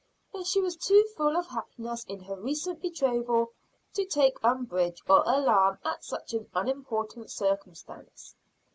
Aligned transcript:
But 0.33 0.47
she 0.47 0.59
was 0.61 0.75
too 0.77 1.05
full 1.15 1.37
of 1.37 1.45
happiness 1.45 2.03
in 2.05 2.21
her 2.21 2.35
recent 2.35 2.81
betrothal 2.81 3.51
to 3.93 4.03
take 4.03 4.43
umbrage 4.43 4.99
or 5.07 5.21
alarm 5.27 5.77
at 5.85 6.03
such 6.03 6.33
an 6.33 6.49
unimportant 6.55 7.29
circumstance. 7.29 8.33